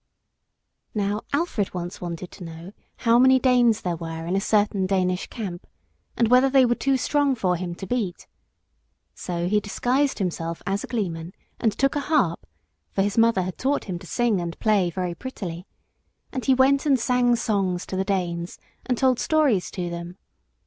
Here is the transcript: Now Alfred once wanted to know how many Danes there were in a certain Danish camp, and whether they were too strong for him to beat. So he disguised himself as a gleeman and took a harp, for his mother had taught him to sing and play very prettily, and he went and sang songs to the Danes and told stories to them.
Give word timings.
Now 0.95 1.21
Alfred 1.31 1.75
once 1.75 2.01
wanted 2.01 2.31
to 2.31 2.43
know 2.43 2.71
how 3.05 3.19
many 3.19 3.37
Danes 3.37 3.81
there 3.81 3.95
were 3.95 4.25
in 4.25 4.35
a 4.35 4.41
certain 4.41 4.87
Danish 4.87 5.27
camp, 5.27 5.67
and 6.17 6.27
whether 6.29 6.49
they 6.49 6.65
were 6.65 6.73
too 6.73 6.97
strong 6.97 7.35
for 7.35 7.55
him 7.55 7.75
to 7.75 7.85
beat. 7.85 8.25
So 9.13 9.47
he 9.47 9.59
disguised 9.59 10.17
himself 10.17 10.63
as 10.65 10.83
a 10.83 10.87
gleeman 10.87 11.33
and 11.59 11.71
took 11.71 11.95
a 11.95 11.99
harp, 11.99 12.47
for 12.93 13.03
his 13.03 13.15
mother 13.15 13.43
had 13.43 13.59
taught 13.59 13.83
him 13.83 13.99
to 13.99 14.07
sing 14.07 14.41
and 14.41 14.59
play 14.59 14.89
very 14.89 15.13
prettily, 15.13 15.67
and 16.33 16.43
he 16.45 16.55
went 16.55 16.87
and 16.87 16.99
sang 16.99 17.35
songs 17.35 17.85
to 17.85 17.95
the 17.95 18.03
Danes 18.03 18.57
and 18.87 18.97
told 18.97 19.19
stories 19.19 19.69
to 19.69 19.87
them. 19.91 20.17